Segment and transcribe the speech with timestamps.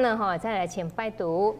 [0.00, 1.56] 呢，哈，再来请拜读：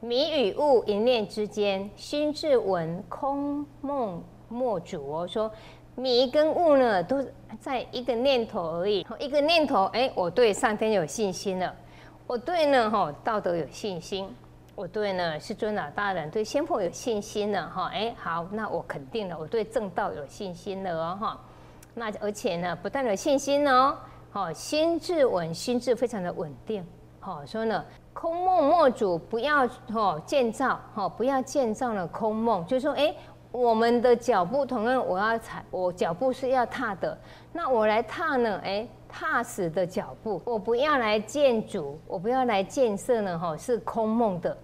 [0.00, 5.10] 迷与悟一念之间，心智文空梦莫主。
[5.10, 5.50] 哦，说
[5.94, 7.24] 迷跟悟呢，都
[7.60, 9.06] 在一个念头而已。
[9.18, 11.74] 一个念头，哎，我对上天有信心了，
[12.26, 14.28] 我对呢，哈，道德有信心，
[14.74, 21.40] 我对呢，是尊老大人，对仙佛有信心了，哈，哎，好，那我肯定了，我对正道有信心了哦，哈。
[21.94, 23.96] 那而且呢，不但有信心哦，
[24.30, 26.86] 好，心智稳，心智非常的稳定。
[27.28, 32.64] 好，说呢，空梦莫主，不要哈建造，哈，不要建造了空梦。
[32.64, 33.14] 就说，哎，
[33.52, 37.18] 我们的脚步同样，我要踩，我脚步是要踏的。
[37.52, 44.56] 那我来踏呢，哎，踏实的脚步，我不要来建筑，我不要来建设呢，哈，是空梦的。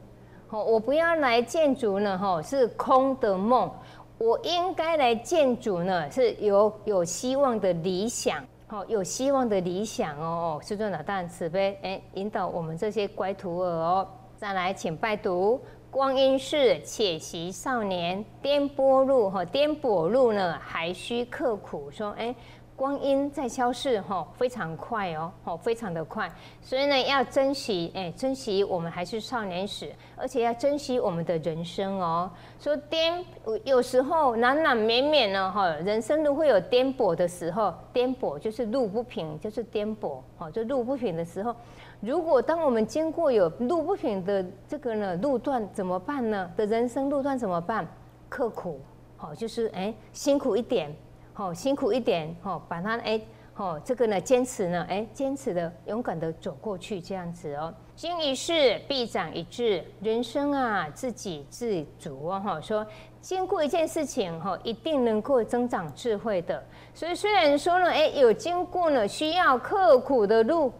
[0.49, 3.71] 好，我不要来建筑呢，哈，是空的梦。
[4.17, 10.59] 我应该来建筑呢，是有有希望的理想，好，有希望的理想哦。
[10.63, 14.09] 师尊老大很慈悲，哎，引导我们这些乖徒儿哦。
[14.37, 18.25] 再来，请拜读：光阴逝，且惜少年。
[18.41, 21.91] 颠簸路，哈，颠簸路呢，还需刻苦。
[21.91, 22.35] 说，哎。
[22.77, 26.31] 光阴在消逝，哈，非常快哦，哦，非常的快，
[26.61, 32.29] 所以呢，要珍惜，哎，珍惜我们还是少年时，而且要珍惜我们的人生哦。
[32.59, 33.25] 说颠，
[33.63, 41.55] 有时候难难免免呢，哈，人生都会有颠簸的时候，颠簸就是路不平，就是颠簸，哦，就路不平的时候，
[42.01, 46.51] 如果当我们经过有路不平的这个呢路段怎么办呢？
[46.57, 47.87] 的人生路段怎么办？
[48.29, 48.81] 刻苦，
[49.17, 50.93] 好，就是哎，辛苦一点。
[51.37, 53.21] 好辛苦一点，好把它哎，
[53.53, 57.75] 好这个呢坚持呢，哎坚持的勇敢的走过去这样子哦。
[57.97, 62.41] 经一事必长一智，人生啊自给自足哦。
[62.41, 62.87] 哈说
[63.21, 66.63] 经过一件事情哈，一定能够增长智慧的。
[66.95, 70.73] 所以虽然说呢，哎有经过呢需要刻苦的路，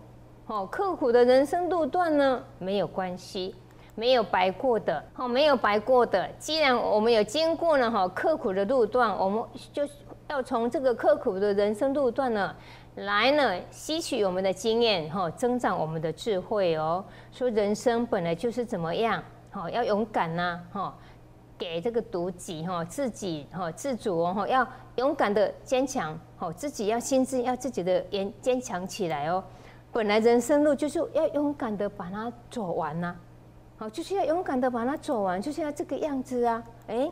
[0.45, 3.57] 好刻苦的人生路段呢没有关系，
[3.97, 6.29] 没有白过的，好没有白过的。
[6.39, 9.43] 既然我们有经过呢，哈刻苦的路段，我们
[9.73, 9.83] 就。
[10.29, 12.55] 要从这个刻苦的人生路段呢，
[12.97, 17.05] 来呢吸取我们的经验哈，增长我们的智慧哦。
[17.31, 20.97] 说人生本来就是怎么样，哈，要勇敢呐，哈，
[21.59, 29.45] 给这个独己哈，自己哈，自主哦，要勇敢的坚强，哈，自己要心智要自己的坚坚强起来哦。
[29.93, 33.15] 本来人生路就是要勇敢的把它走完呐，
[33.77, 37.11] 好，就是要勇敢的把它走完，就是要这个样子啊，哎。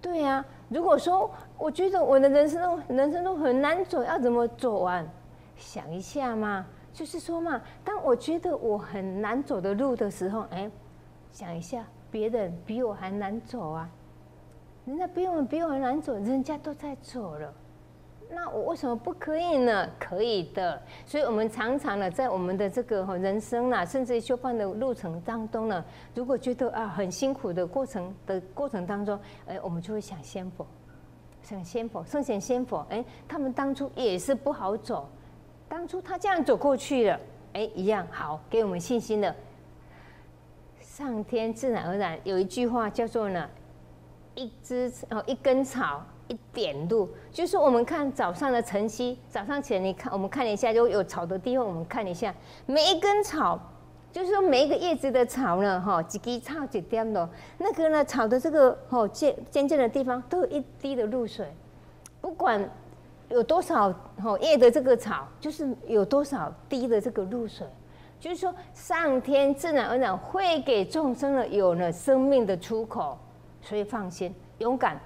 [0.00, 5.06] 对呀，如果说我觉得我的人生路人生路很难走，要怎么走完？
[5.56, 10.70] 想一下嘛，就是说嘛，当我觉得我很难走的路的时候，哎，
[11.32, 13.90] 想一下，别人比我还难走啊，
[14.84, 17.52] 人家比我比我难走，人家都在走了。
[18.30, 19.88] 那我为什么不可以呢？
[19.98, 25.82] 可以的，所以我们常常呢，在我们的这个人生啊，甚至修办的路程当中呢，
[26.14, 30.66] 如果觉得啊很辛苦的过程的过程当中，哎，我们就会想仙佛，
[31.42, 35.08] 想仙佛，圣贤仙佛，哎，他们当初也是不好走，
[35.66, 37.20] 当初他这样走过去了，
[37.54, 39.34] 哎，一样好，给我们信心的。
[40.80, 43.48] 上天自然而然有一句话叫做呢，
[44.34, 46.04] 一枝哦一根草。
[46.28, 52.34] 一点路，就是我们看早上的晨曦，早上起来你看，我们看一下，就有草的地方，我们看一下，
[52.66, 53.58] 每一根草，
[54.12, 57.28] 就是说每一个叶子的草呢，哈，几根草几点的，
[57.58, 61.46] 那个呢，草的这个哦尖尖尖的地方，都有一滴的露水，
[62.20, 62.68] 不管
[63.30, 63.88] 有多少
[64.22, 67.66] 哦叶的这个草，就是有多少滴的这个露水，
[68.20, 73.18] 就是说上天自然而然会给众生呢有了生命的出口，
[73.62, 75.00] 所以放心，勇敢。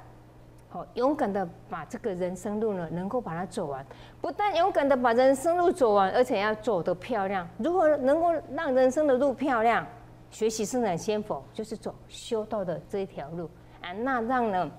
[0.72, 3.84] 好，勇敢的把这个人生路呢，能够把它走完。
[4.22, 7.47] 不但勇敢的把人生路走完，而且要走得漂亮。
[7.59, 9.87] 如何能够让人生的路漂亮？
[10.31, 13.50] 学习生产先佛，就是走修道的这一条路
[13.82, 13.93] 啊。
[13.93, 14.70] 那让呢，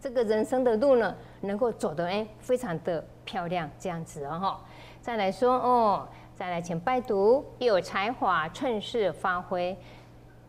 [0.00, 4.60] 这个人生的路呢，能够走得哎，非常的漂亮，这样子哦哈。
[5.02, 9.76] 再来说哦，再来请拜读，有才华趁势发挥。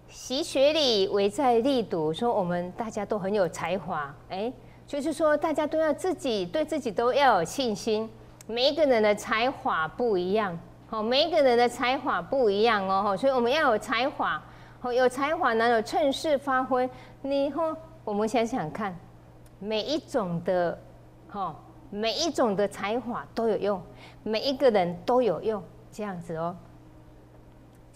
[0.09, 2.11] 习学礼，唯在力读。
[2.11, 4.51] 说我们大家都很有才华，哎，
[4.87, 8.09] 就是说大家都要自己对自己都要有信心。
[8.47, 10.57] 每一个人的才华不一样，
[10.87, 14.41] 好，每一个人的才华不一样哦，所以我们要有才华，
[14.79, 16.89] 好，有才华能有趁势发挥。
[17.21, 18.97] 你后我们想想看，
[19.59, 20.75] 每一种的，
[21.27, 21.55] 哈，
[21.91, 23.79] 每一种的才华都有用，
[24.23, 25.61] 每一个人都有用，
[25.91, 26.55] 这样子哦。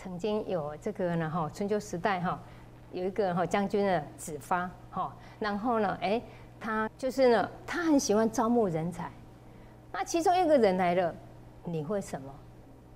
[0.03, 2.37] 曾经有这个呢哈，春秋时代哈，
[2.91, 6.21] 有一个哈将军的子发哈，然后呢哎，
[6.59, 9.09] 他就是呢，他很喜欢招募人才。
[9.93, 11.15] 那其中一个人来了，
[11.63, 12.29] 你会什么？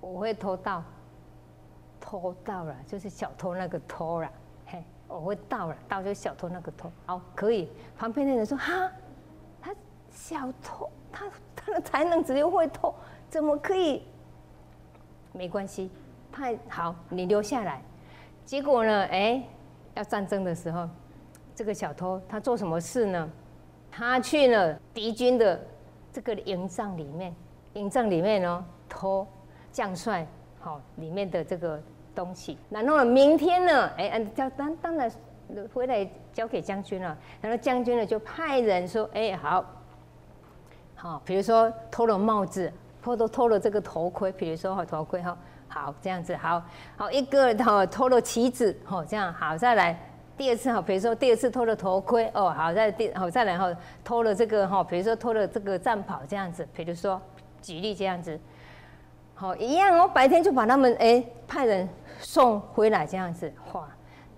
[0.02, 0.84] 我会偷盗，
[1.98, 4.30] 偷到了，就是小偷那个偷了，
[4.66, 7.70] 嘿，我会到了，到就是小偷那个偷，好，可以。
[7.96, 8.92] 旁边的人说哈，
[9.62, 9.74] 他
[10.10, 11.24] 小偷，他
[11.56, 12.94] 他的才能只有会偷，
[13.30, 14.02] 怎么可以？
[15.32, 15.90] 没关系，
[16.38, 17.82] 太好，你留下来。
[18.44, 19.42] 结果呢，哎，
[19.94, 20.88] 要战争的时候，
[21.52, 23.28] 这个小偷他做什么事呢？
[23.90, 25.60] 他去了敌军的
[26.12, 27.34] 这个营帐里面，
[27.72, 29.26] 营帐里面呢偷
[29.72, 30.24] 将帅
[30.60, 31.82] 好里面的这个
[32.14, 32.56] 东西。
[32.70, 35.10] 然后明天呢，哎，交当当然
[35.74, 37.18] 回来交给将军了。
[37.40, 39.64] 然后将军呢就派人说，哎，好，
[40.94, 45.36] 好，比如说偷了帽子，偷偷偷了这个头盔，比如说哈头盔哈，
[45.68, 46.62] 好这样子，好
[46.96, 49.98] 好一个哈偷了旗子，好这样好再来。
[50.36, 57.20] 第二次哈，比如说第二次偷了头盔哦，好再第好再来哈，偷了这个哈，比如说偷了这个战袍这样子，比如说
[57.60, 58.38] 举例这样子，
[59.34, 61.88] 好一样哦，白天就把他们哎派人
[62.20, 63.88] 送回来这样子，哇，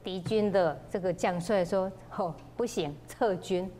[0.03, 3.71] 敌军的这个将帅说哦不行，撤军，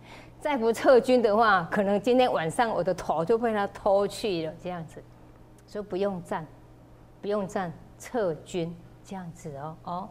[0.41, 5.03] 再不撤军的话，可能今天晚上我的头就被他偷去了这样子，
[5.67, 6.47] 说不用战，
[7.21, 8.75] 不用站，撤军
[9.05, 10.09] 这样子哦哦。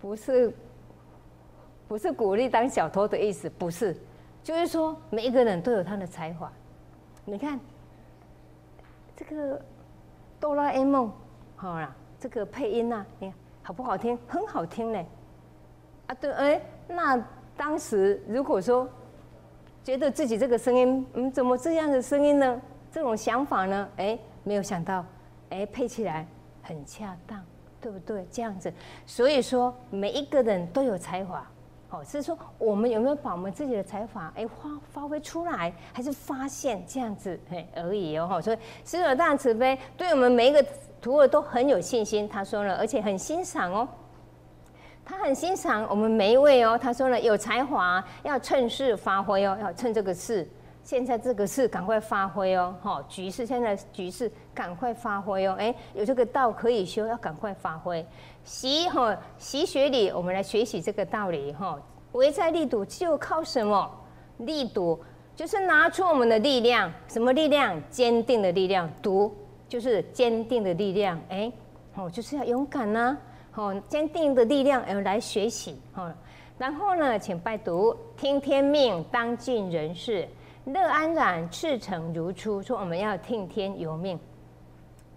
[0.00, 0.52] 不是，
[1.86, 3.96] 不是鼓励当小偷的意思，不是，
[4.42, 6.52] 就是说每一个人都有他的才华。
[7.24, 7.60] 你看，
[9.16, 9.62] 这个
[10.40, 11.12] 哆啦 A 梦，
[11.54, 14.18] 好啦，这个配音呐，你看好不好听？
[14.26, 15.06] 很好听嘞。
[16.08, 17.24] 啊，对，哎，那
[17.56, 18.88] 当时如果说
[19.84, 22.60] 觉得自己这个声音，嗯，怎么这样的声音呢？
[22.92, 23.88] 这种想法呢？
[23.96, 25.04] 哎，没有想到，
[25.50, 26.24] 哎，配起来
[26.62, 27.42] 很恰当。
[27.80, 28.24] 对不对？
[28.30, 28.72] 这样子，
[29.04, 31.44] 所以说每一个人都有才华，
[31.90, 38.40] 哦，是说我们有没有把我们自己的才华哎发发挥出来，还是发现这样子哎而已哦。
[38.40, 40.64] 所以师父大慈悲，对我们每一个
[41.00, 42.28] 徒儿都很有信心。
[42.28, 43.88] 他说了，而且很欣赏哦，
[45.04, 46.78] 他很欣赏我们每一位哦。
[46.80, 50.48] 他说了，有才华要趁势发挥哦，要趁这个势。
[50.84, 58.04] 现在这个事赶快发挥哦，哈，局势现在局势赶快发挥哦，哎，有这个道可以修，要赶快发挥。
[58.44, 61.80] 习哈习学理，我们来学习这个道理哈。
[62.12, 63.90] 唯在力度，就靠什么？
[64.38, 65.00] 力度
[65.36, 67.80] 就是拿出我们的力量，什么力量？
[67.88, 68.90] 坚定的力量。
[69.00, 69.32] 读
[69.68, 71.50] 就是坚定的力量，哎，
[71.94, 73.16] 哦，就是要勇敢呐，
[73.54, 76.12] 哦，坚定的力量，而来学习，哦，
[76.58, 80.28] 然后呢，请拜读，听天命，当尽人事。
[80.66, 82.62] 乐安然，赤诚如初。
[82.62, 84.18] 说我们要听天由命。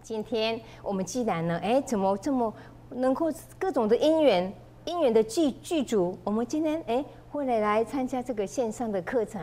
[0.01, 2.51] 今天我们既然呢，哎，怎么这么
[2.89, 4.51] 能够各种的因缘，
[4.85, 6.17] 因缘的具具足？
[6.23, 9.41] 我们今天哎，会来来参加这个线上的课程，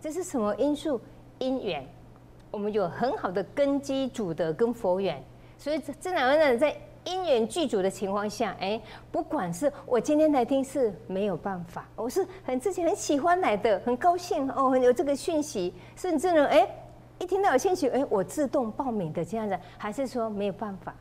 [0.00, 0.98] 这是什么因素？
[1.38, 1.86] 因缘。
[2.50, 5.22] 我们有很好的根基、主德跟佛缘，
[5.58, 6.74] 所以自然而然在。
[7.04, 8.80] 因缘具足的情况下，哎，
[9.12, 16.68] 不管是我今天来听是没有办法，我是很自己很喜欢来的，很高兴哦，有这个讯息，甚至呢，哎，
[17.18, 20.94] 一听到有讯息，哎，我自动报名的这样子，还是说没有办法，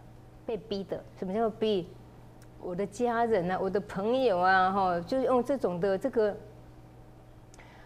[0.46, 1.02] 被逼的？
[1.18, 1.88] 什么叫逼？
[2.62, 6.36] 我的家人啊，我的朋友啊，哈，就是用这种的这个，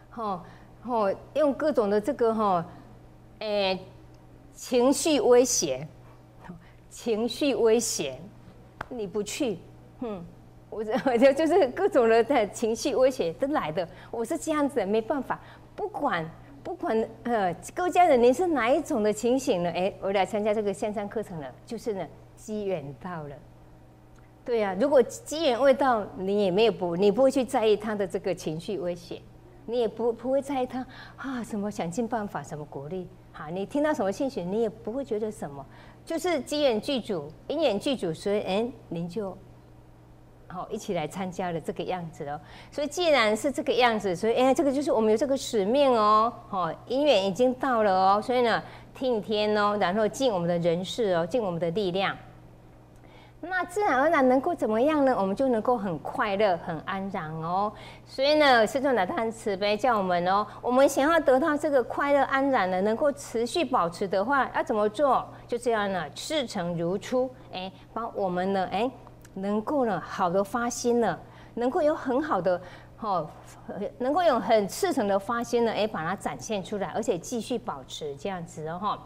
[0.10, 0.44] 哈，
[0.84, 2.66] 哈，用各种的这个哈，
[3.40, 3.80] 哎，
[4.54, 5.88] 情绪威胁。
[7.00, 8.20] 情绪威胁，
[8.90, 9.60] 你不去，
[10.00, 10.26] 哼，
[10.68, 15.40] 我 我就就是各种的在情绪威胁都来的，我是这样子，没办法，
[15.76, 16.28] 不管
[16.64, 19.70] 不管呃，各位家人，您是哪一种的情形呢？
[19.70, 22.04] 哎，我来参加这个线上课程了，就是呢，
[22.36, 23.36] 机缘到了，
[24.44, 29.22] 对呀，如果机缘未到，你也没有不，你不会去在意他的这个情绪威胁，
[29.70, 30.86] 你也不不会在意他
[31.18, 35.64] 啊什么想尽办法什么鼓励，好，你听到什么信息，你也不会觉得什么。
[36.06, 39.38] 就是机缘剧组，因缘剧组，所以哎，您就
[40.48, 42.40] 好一起来参加了这个样子哦。
[42.72, 46.32] 所以既然是这个样子，所以哎，这个就是我们有这个使命哦。
[46.48, 48.64] 好，因缘已经到了哦，所以呢，
[48.96, 52.18] 听天哦，然后尽我们的人事哦，尽我们的力量。
[53.40, 55.16] 那自然而然能够怎么样呢？
[55.16, 57.72] 我们就能够很快乐、很安然哦。
[58.04, 65.24] 所以呢，师尊大很慈悲叫我们哦，我们想要得到这个快乐安然的，能够持续保持的话，要怎么做？
[65.48, 68.90] 就这样呢，赤诚如初，哎，把我们呢，哎，
[69.36, 71.18] 能够呢，好的发心呢，
[71.54, 72.60] 能够有很好的，
[73.02, 73.30] 哦，
[74.00, 79.00] 能够有很赤诚的发心呢，哎，把它展现出来，而且继续保持这样子哦，哈，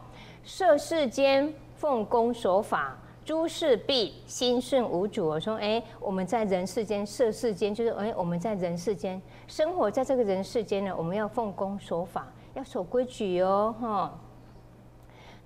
[0.45, 2.97] 涉世间奉公守法。
[3.31, 5.25] 诸事毕，心顺无阻。
[5.25, 14.19] 我说，哎，我们在人世间、色世间，就是哎，我们在人世间生活在这个人世间呢，我们要奉公守法，要守规矩哦，哈。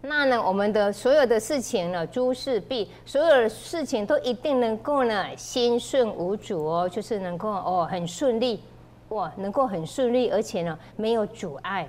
[0.02, 8.64] 那呢，我们的所有的事情呢，诸事必，所有的事情都一定能够呢，心顺无阻哦，就是能够哦，很顺利，
[9.10, 11.88] 哇，能够很顺利，而且呢，没有阻碍。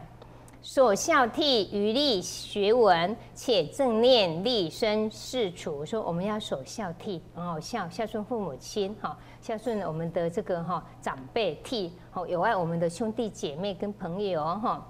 [0.68, 5.86] 所孝悌，余力学文，且正念立身事处。
[5.86, 14.84] 说我们要守孝悌，哦，孝孝顺父母亲，哈，孝顺我们的这个哈长辈，悌，好有爱我们的兄弟姐妹跟朋友，哈。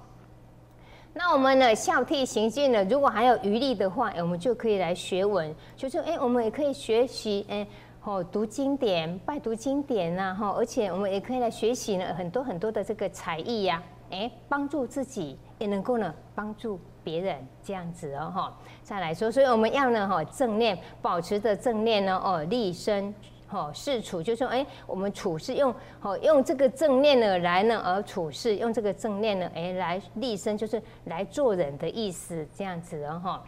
[1.12, 7.68] 那我们呢，孝悌行进呢，如果还有余力的话，我们就可以来学文，就是哎，我们也可以学习，哎，
[8.02, 13.82] 哦，读经典，拜读经典呐，哈，而且我们也可以来学习呢，很多很多的这个才艺呀。
[14.10, 18.58] 哎，帮助自己也能够呢帮助别人这样子哦哈。
[18.82, 23.14] 再来说，所以我们要呢哈正念，保持着正念呢哦立身
[23.48, 33.44] 哈事处，就说哎我们处事用哦用这个正念呢来呢而处事，用这个正念呢哎来立身，就是来做人的意思这样子哦哈。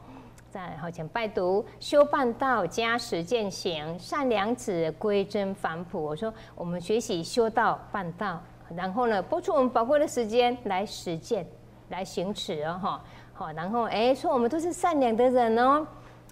[0.50, 6.02] 再来好，请拜读修半道加实践行善良子归真反哺。
[6.02, 8.40] 我说我们学习修道半道。
[8.76, 11.46] 然后呢，播出我们宝贵的时间来实践，
[11.88, 15.86] 来行持哦，哈，好，然后哎，说我们都是善良的人哦，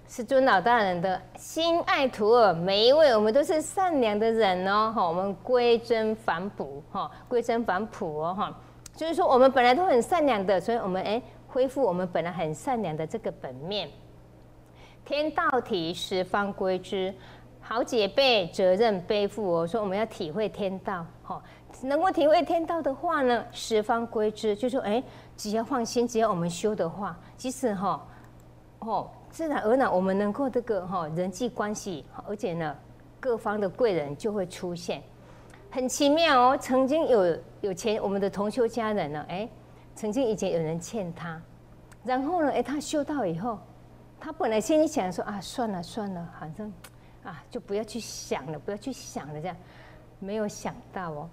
[0.07, 8.55] 是尊老大人的心爱徒儿，每一位我们都是善良的人哦，哈，我们归真反哺，哈，归真反哺哦，哈，
[8.95, 13.88] 就是说我们本来都很善良的，所以我们哎，恢复我们本来很善良的这个本面，
[15.07, 17.14] 天道体十方归之，
[17.61, 21.43] 好姐辈责任背负哦，说我们要体会天道，哈。
[21.83, 25.02] 能够体会天道的话呢，十方归之，就说哎，
[25.37, 28.06] 只要放心，只要我们修的话，即使哈，
[28.78, 32.76] 哦，自然而然我们能够这个哈人际关系，而且呢，
[33.21, 35.02] 各方的贵人就会出现，
[35.71, 36.59] 很奇妙哦。
[36.59, 39.49] 曾经有有钱我们的同修家人呢，哎，
[39.95, 41.40] 曾经以前有人欠他，
[42.04, 43.59] 然后呢，哎，他修道以后，
[44.18, 46.73] 他本来心里想说啊，算了算了，反正
[47.23, 49.56] 啊，就不要去想了，不要去想了，这样，
[50.18, 51.28] 没有想到哦。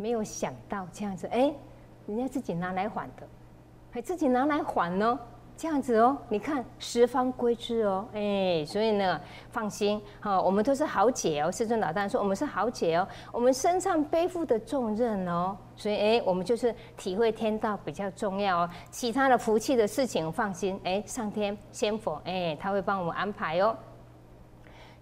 [0.00, 1.52] 没有想到这样子，哎，
[2.06, 3.28] 人家自己拿来还的，
[3.90, 5.18] 还自己拿来还呢，
[5.58, 23.76] 这样子哦，你看十方归之哦，哎，所以呢，放心，哈，我们都是豪姐哦，世尊老大说我们是豪姐哦，我们身上背负的重任哦，所以哎，我们就是体会天道比较重要哦，其他的福气的事情放心，哎，上天仙佛哎，他会帮我们安排哦。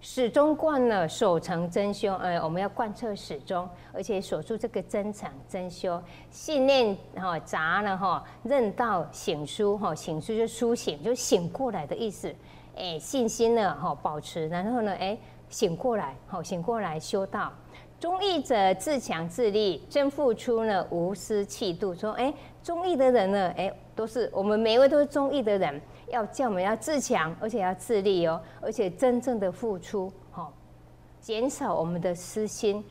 [0.00, 6.00] 始终贯了守成真修，呃，我们要贯彻始终，而且守住这个真诚真修，
[6.30, 12.32] 信念哈杂了哈，认道醒书哈，醒书就苏醒，就醒过来的意思，
[12.76, 17.52] 哎，信心呢哈保持，然后呢哎醒过来，好醒过来修道，
[17.98, 25.82] 忠义者自强自立，真付出呢无私气度，说哎忠义的人呢哎都是我们每一位都是忠义的人。
[26.10, 30.50] 要叫我们要自强，而且要自立哦，而且真正的付出，哈，
[31.20, 32.84] 减少我们的私心，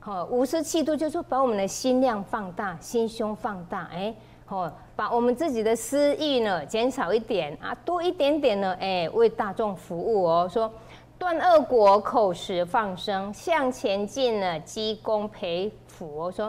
[0.00, 4.14] 哈，无私气度，就是说把我们的心量放大，心胸放大，哎，
[4.48, 10.70] 哦，把我们自己的私欲呢减少一点啊，多一点点呢，哎，为大众服务哦，说
[11.18, 16.06] 断恶果，口实放生，向前进呢，积功培福。
[16.16, 16.46] 我说，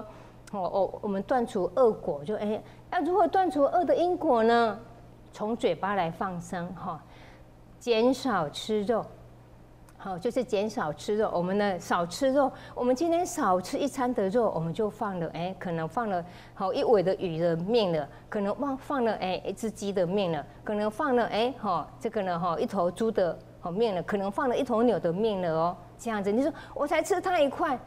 [0.51, 4.79] 哦哦，我们断除恶果，就哎，要如何断除恶的因果呢？
[5.35, 6.97] 从嘴巴来放生哈，
[7.77, 9.05] 减少吃肉，
[9.97, 11.29] 好就是减少吃肉。
[11.33, 16.23] 我们呢少吃肉，我们今天少吃一餐的肉，我们就放了哎，可能放了
[16.53, 25.75] 好一尾的鱼的命了，可能放放了哎一只鸡的命了，可能放了哎哈这个呢哈一头猪的好命了，可能放了一头牛的命了哦。
[25.97, 27.77] 这样子你说我才吃它一块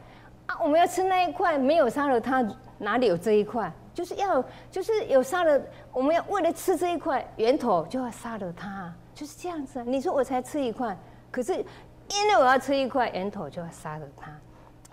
[0.45, 3.73] 啊，我们要吃那一块，没有杀了它，哪里有这一块？
[3.99, 4.41] 就是要，
[4.71, 9.83] 就是有杀了，我们要为了吃这一块源头，就要杀了它，就是这样子啊。
[9.85, 10.97] 你说我才吃一块，
[11.29, 14.31] 可是因为我要吃一块源头，就要杀了它，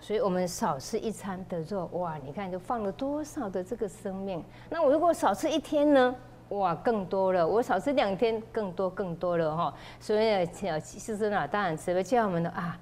[0.01, 4.43] 所以我们少吃一餐的肉，哇，你看就放了多少的这个生命。
[4.69, 6.13] 那我如果少吃一天呢？
[6.49, 7.47] 哇，更多了。
[7.47, 9.73] 我少吃两天，更多更多了哈。
[10.01, 12.77] 所以呢，师尊啊，当然慈悲叫我们的啊。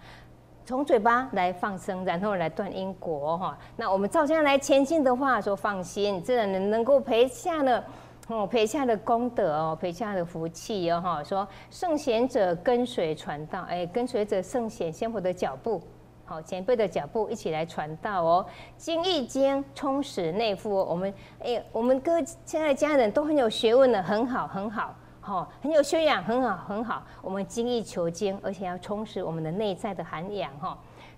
[0.66, 3.56] 从嘴巴来放生，然后来断因果哈。
[3.78, 7.84] 那我们照这样来前进的话，说放心，这人能能够培下了
[8.28, 11.24] 哦，培下的功德哦，培下的福气哦哈。
[11.24, 15.80] 说圣贤者跟随传道，哎，跟随着圣贤先佛的脚步，
[16.26, 18.44] 好前辈的脚步一起来传道哦。
[18.76, 24.96] 经一经充实内腹，我们哎，我们各现在家人都很有学问的，很好很好。
[25.26, 27.04] 好，很有修养，很好，很好。
[27.20, 30.56] 我们精益求精，而且要充实我们的内在的涵养。
[30.60, 30.78] 哈，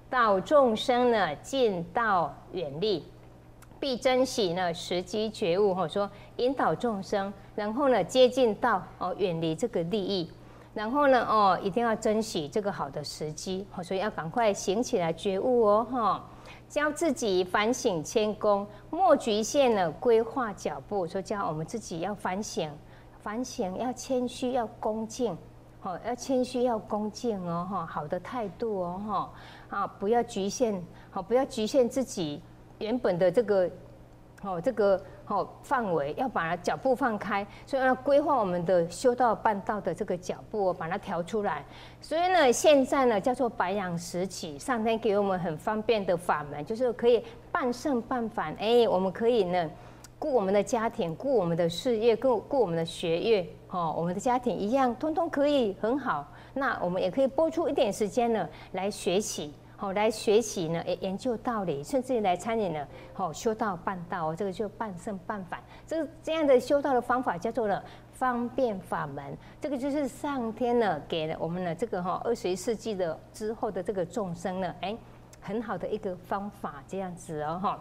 [0.10, 3.06] 导众生呢，近道远利，
[3.82, 10.32] 必珍惜呢时机觉悟，或说引导众生，然后呢接近道哦远离这个利益，
[10.74, 16.26] 然后呢哦一定要珍惜这个好的时机，哦所以要赶快醒起来觉悟哦哈，
[16.70, 22.72] 教自己反省谦恭，莫局限了规划脚步，说教我们自己要反省，
[23.20, 25.38] 反省要谦虚要恭敬，
[25.84, 32.42] 哦要谦虚要恭敬哦哈，好的态度哦哈啊不要局限，好不要局限自己。
[32.80, 33.68] 原本的这个，
[34.44, 41.66] 哦，这个哦范围要把脚步放开，所以要规划我们的修道办道的这个脚步，把它调出来。
[42.02, 48.54] 所以呢，现在呢叫做白羊时期，上天给我们很方便的法门，就是可以半胜半反。
[48.60, 49.68] 哎，我们可以呢
[50.20, 56.28] 顾我们的家庭，顾我们的事业，顾顾我们的学业，哦，我们的家庭一样，通通可以很好。
[56.54, 59.54] 那我们也可以播出一点时间呢来学习。
[59.80, 74.98] 好，来学习呢，研研究道理，甚至来参与呢，好修道办道，这个就半圣半反，这这样的修道的方法叫做了方便法门，这个就是上天呢给了我们的这个哈二十一世纪的之后的这个众生呢，哎，
[75.40, 77.80] 很好的一个方法，这样子哦哈。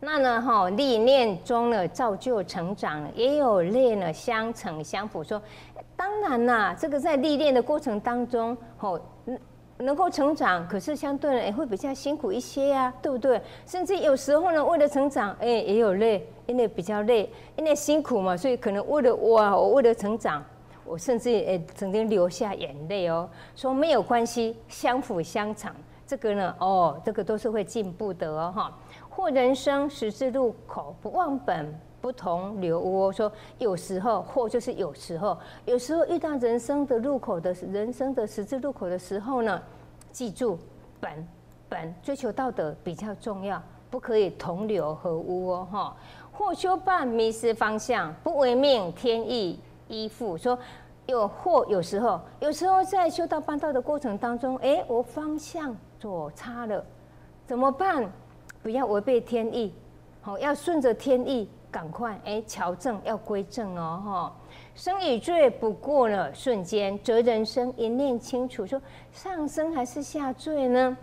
[0.00, 5.40] 那呢哈历练中呢造就成长，也有累呢相成相辅，说
[5.96, 9.00] 当然啦，这个在历练的过程当中，吼。
[9.80, 13.40] 能够成长，可是相对呢也会比较辛苦一些呀，对不对？
[13.64, 20.44] 甚至有时候呢，为了成长，哎，也有累，因为比较累，因为辛苦嘛，所以可能为了哇，我为了成长，
[20.84, 23.30] 我甚至也曾经流下眼泪哦。
[23.54, 25.72] 说没有关系，相辅相成，
[26.04, 28.76] 这个呢，哦，这个都是会进步的哦，哈。
[29.18, 33.12] 或人生十字路口，不忘本，不同流哦。
[33.12, 39.60] 说有时候，或就是有时候，有时候遇到人生的路口的人生的十字路口的时候呢。
[40.12, 40.56] 记住，
[41.00, 41.28] 本
[41.68, 43.60] 本追求道德比较重要，
[43.90, 45.96] 不可以同流合污哦哈。
[46.30, 50.38] 或修办迷失方向，不为命天意依附。
[50.38, 50.56] 说
[51.06, 56.84] 有或有时候，有时候在修道办道的过程当中，哎，我方向左差了，
[57.44, 58.08] 怎么办？
[58.62, 59.72] 不要违背天意，
[60.20, 64.36] 好，要顺着天意，赶快哎，调正要归正哦哈。
[64.74, 68.80] 生与罪不过呢瞬间，则人生一念清楚，说
[69.12, 70.96] 上升还是下坠呢？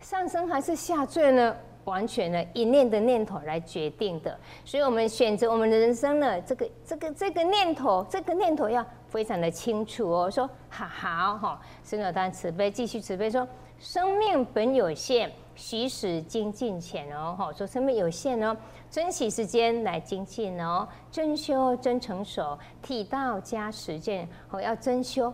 [0.00, 1.56] 上升还是下坠呢？
[1.84, 4.38] 完全呢一念的念头来决定的。
[4.64, 10.30] 所以，我们选择我们的人生呢，这个这个这个念头，这个念头要非常的清楚哦。
[10.30, 13.46] 说好好哈，圣者当慈悲，继续慈悲说，
[13.80, 17.34] 生命本有限，虚实精进浅哦。
[17.38, 18.56] 哈，说生命有限哦。
[18.90, 25.32] 珍惜时间来精进哦，真修真成熟，体道加实践哦，要真修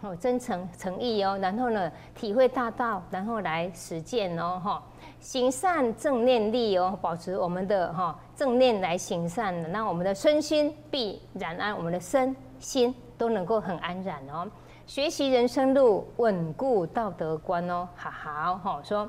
[0.00, 4.82] 哦，真诚诚意哦，然后呢，体会大道，然后来实践哦，哈，
[5.20, 14.50] 行善正念力哦，保持我们的哈正念来行善，那我们的身心必然安，我们的身心都能够很安然哦。
[14.86, 19.06] 学习人生路，稳固道德观哦，好好哈说，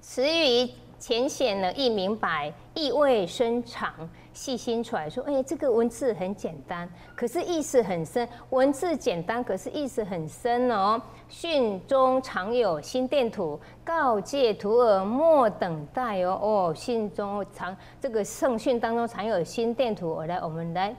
[0.00, 0.70] 词语。
[1.00, 3.94] 浅显呢，易明白，意味深长，
[4.32, 8.28] 细心出来说，哎，这个文字很简单，可是意思很深。
[8.50, 11.00] 文字简单，可是意思很深哦。
[11.28, 16.36] 训中常有心电图，告诫徒儿莫等待哦。
[16.42, 20.92] 哦，训中常这个圣训当中常有心电图，我来，我们来，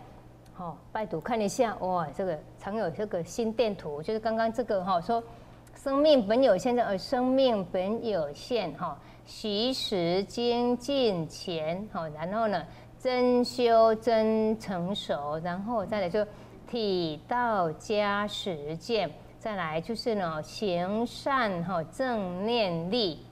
[0.53, 1.75] 好拜读看一下。
[1.81, 5.21] 哇，这个常有这个心电图，就是刚刚这个哈，说
[5.81, 8.99] 生命本有限，而生命本有限哈。
[9.25, 12.65] 习时精进前，好，然后呢，
[12.99, 16.27] 真修真成熟，然后再来就
[16.67, 23.25] 体道加实践，再来就是呢行善哈正念力，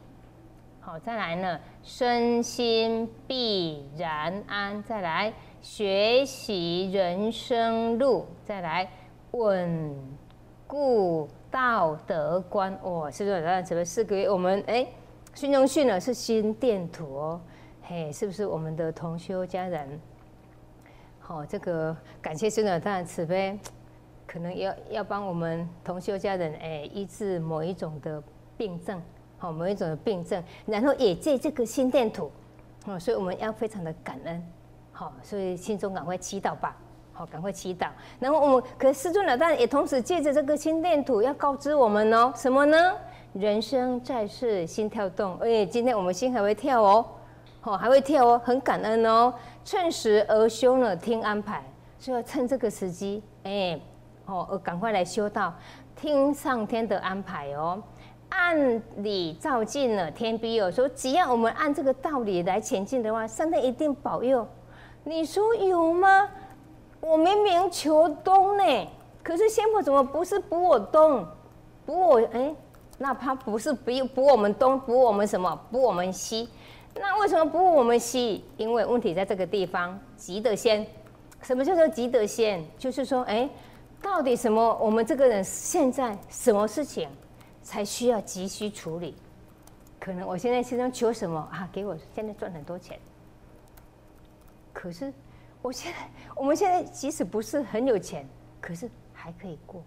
[0.80, 8.90] 好，再来呢身心必然安，再来学习人生路，再来
[9.32, 9.94] 稳
[10.66, 13.42] 固道德观，哇，是不是？
[13.42, 14.88] 这这四个月我们哎。
[15.36, 17.42] 训中训呢是心电图哦，
[17.84, 19.88] 嘿，是不是我们的同修家人？
[21.20, 23.56] 好，这个感谢孙长大慈悲，
[24.26, 28.20] 可能要要帮我们同修家人哎医治某一种的
[28.58, 29.00] 病症，
[29.38, 32.32] 好，某一种的病症，然后也借这个心电图，
[32.88, 34.44] 哦，所以我们要非常的感恩，
[34.92, 36.76] 好，所以心中赶快祈祷吧，
[37.18, 37.88] 好，赶快祈祷。
[38.20, 42.94] 然后我们，可是尊老大也同时借着这个心电图要告知我们哦，什么呢？
[43.34, 45.36] 人生在世，心跳动。
[45.40, 47.04] 哎，今天我们心还会跳哦，
[47.64, 49.34] 哦，还会跳哦，很感恩哦。
[49.66, 51.64] 趁时而修呢，听安排，
[51.98, 53.80] 所以要趁这个时机，哎，
[54.28, 55.52] 哦，赶快来修道，
[55.96, 57.82] 听上天的安排哦。
[58.30, 60.70] 按理照进了，天必佑。
[60.70, 64.48] 说只要我们按这个道理来前进的话，上天一定保佑。
[65.04, 66.30] 你说有吗？
[67.08, 68.88] 我明明求东呢，
[69.24, 71.26] 可是仙婆怎么不是补我东，
[71.86, 72.54] 补我哎？
[72.98, 75.58] 那他不是补补我们东，补我们什么？
[75.72, 76.50] 补我们西？
[76.96, 78.44] 那为什么补我们西？
[78.58, 80.86] 因为问题在这个地方，急得先。
[81.44, 82.62] 什么叫做急得先？
[82.78, 83.50] 就是说，哎，
[84.02, 84.78] 到底什么？
[84.82, 87.08] 我们这个人现在什么事情
[87.64, 89.16] 才需要急需处理？
[89.98, 91.70] 可能我现在心中求什么啊？
[91.72, 93.00] 给我现在赚很多钱。
[94.74, 95.14] 可是
[95.68, 95.98] 我现在，
[96.34, 98.26] 我们现在即使不是很有钱，
[98.62, 99.84] 可是还可以过。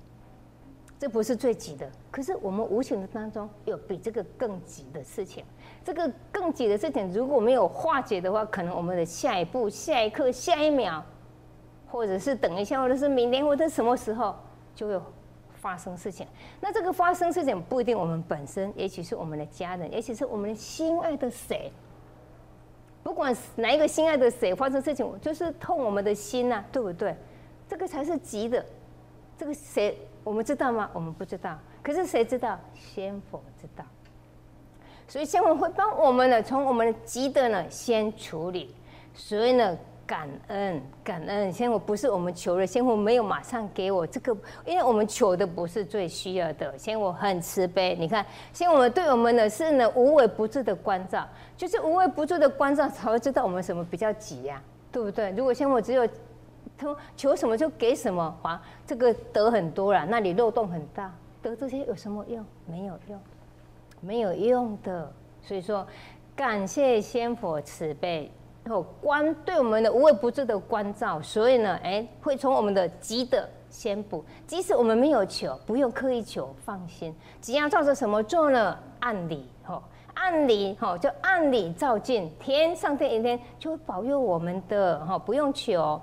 [0.99, 5.43] 这不是最急的，可是我们无形的当中有比这个更急的事情。
[5.83, 11.03] 这个更急的事情如果没有化解的话，可能我们的下一步、下一刻、下一秒，
[11.89, 14.37] 或者是等一下，或者是明天，或者什么时候
[14.75, 15.01] 就会
[15.55, 16.27] 发生事情。
[16.61, 21.73] 那这个发生事情不一定我们本身，也许是我们的家人，也许是我们心爱的谁。
[23.03, 27.17] 不管哪一个心爱的谁发生事情，就是痛我们的心呐，对不对？
[27.69, 28.65] 这个才是急的。
[29.39, 29.97] 这个谁？
[30.23, 30.91] 我们知道吗？
[30.93, 31.59] 我们不知道。
[31.83, 32.59] 可是谁知道？
[32.75, 33.85] 仙佛知道。
[35.09, 38.75] 所以仙佛会帮我们呢，从我们的急的呢先处理。
[39.15, 39.77] 所以呢，
[40.11, 46.77] 感恩感恩仙佛不是我们求的，仙佛没有马上给我这个，因为我们求的不是最需要的。
[46.77, 51.25] 仙佛很慈悲，你看，仙佛对我们的是呢无微不至的关照，
[51.57, 55.31] 就是无微不至的关照才会知道我们什么比较急呀，对不对？
[55.31, 56.05] 如果仙佛只有
[56.77, 62.45] 他求什么就给什么，啊，这个得很多了，那里漏洞很大，得这些有什么用？
[62.67, 63.21] 没有用，
[64.01, 65.13] 没有用的。
[65.41, 65.87] 所以说，
[66.35, 68.29] 感谢仙佛慈悲，
[68.71, 78.79] 后关对我们的无微不至的关照，所以呢，哎，会从我们的急的先补，即使我们没有求，不用刻意求，放心，只要照着什么做呢？
[79.01, 79.83] 按理，吼，
[80.15, 86.01] 按理，吼，就按理照进，天上天一天就会保佑我们的，吼，不用求。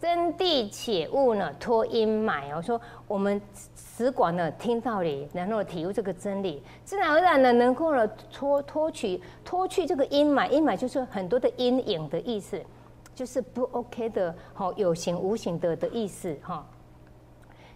[0.00, 2.60] 真谛且勿呢，脱阴霾哦。
[2.60, 3.40] 说我们
[3.96, 10.48] 只管呢听道理，然后体悟这个真理，自然而然呢能够呢脱脱取脱去这个阴霾。
[10.50, 12.60] 阴霾就是很多的阴影的意思，
[13.14, 16.66] 就是不 OK 的，好有形无形的的意思哈。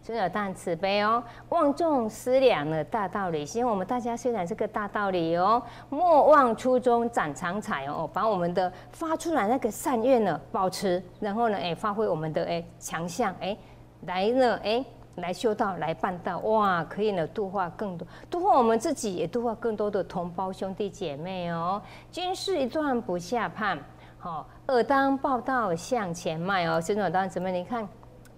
[0.09, 3.45] 所以大慈悲哦，望众思量的大道理。
[3.45, 13.55] 希望我们大家虽然是个大道理哦，莫忘初衷展长才哦，把我们的发出来那个善愿呢保持，然后呢，哎，发挥我们的哎强项，哎，
[14.07, 14.83] 来呢，哎，
[15.17, 21.83] 来修道，来办道，哇，可以呢度化更多，度化我们自己，也度化更多的同胞兄弟姐妹哦。
[22.11, 23.79] 军事一段不下判，
[24.19, 26.81] 好，二当报道向前迈哦。
[26.81, 27.87] 孙总当姊妹，你看。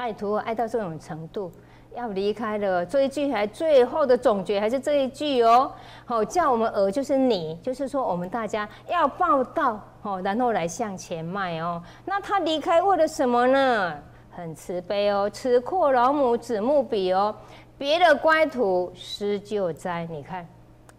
[0.01, 1.53] 爱徒爱到这种程度，
[1.95, 2.87] 要离开了。
[2.87, 5.71] 这一句还最后的总结还是这一句哦。
[6.07, 11.83] 好，叫我们儿就是你，就是说我们大家要报道，好，然后来向前迈哦。
[12.07, 13.95] 那他离开为了什么呢？
[14.31, 17.35] 很慈悲哦，慈阔老母子木比哦，
[17.77, 20.49] 别的乖徒施救灾，你看。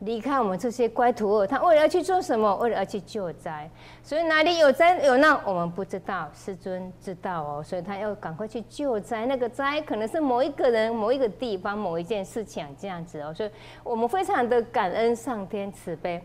[0.02, 2.56] 离开我们这些乖徒儿，他为了要去做什么？
[2.58, 3.70] 为了要去救灾，
[4.04, 7.64] 所以哪里有灾有难，我们不知道，师尊知道哦。
[7.64, 13.34] 所以他要赶快去救灾，那个灾可能是某一个人、某一个地方、某一件事情这样子哦。
[13.34, 13.50] 所以
[13.84, 16.22] 我们非常的感恩上天慈悲。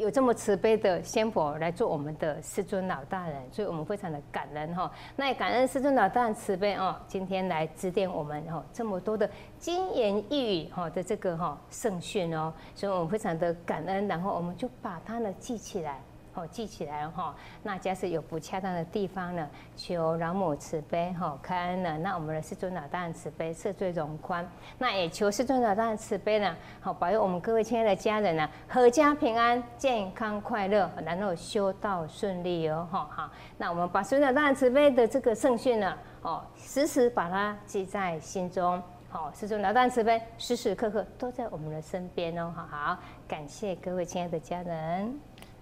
[0.00, 4.90] 有这么慈悲的仙佛来做我们的师尊老大人，所以我们非常的感恩哈。
[5.14, 16.00] 那也感恩师尊老大人慈悲哦，今天来指点我们哈这么多的金言玉语哈的这个哈圣训哦，所以我们非常的感恩，然后我们就把它呢记起来。
[16.34, 17.34] 哦，记起来哈。
[17.62, 21.98] 那假使有不恰当的地方呢，求饶母慈悲哈，开恩呢。
[21.98, 24.48] 那我们的世尊老大人慈悲，赦罪容宽。
[24.78, 32.86] 那也求世尊老大人慈悲呢，好保佑我们各位亲爱的家人呢，阖家平安、健康、快乐，然后修道顺利哦。
[32.90, 38.80] 哈好，那我们把世尊老大人慈悲的这个圣训呢，哦，时时把它记在心中。
[39.08, 42.52] 好，世尊老大人慈悲，时时刻刻都在我们的身边哦。
[42.54, 45.20] 好好，感谢各位亲爱的家人。